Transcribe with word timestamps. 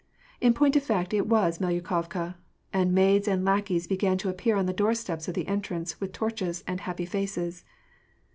In 0.39 0.55
point 0.55 0.75
of 0.75 0.81
fact 0.81 1.13
it 1.13 1.27
was 1.27 1.59
Melyukovka, 1.59 2.33
and 2.73 2.91
maids 2.91 3.27
and 3.27 3.45
lackeys 3.45 3.85
began 3.85 4.17
to 4.17 4.29
appear 4.29 4.55
on 4.55 4.65
the 4.65 4.73
doorsteps 4.73 5.27
of 5.27 5.35
the 5.35 5.47
entrance, 5.47 6.01
with 6.01 6.11
torches, 6.11 6.63
and 6.65 6.79
happy 6.81 7.05
faces. 7.05 7.63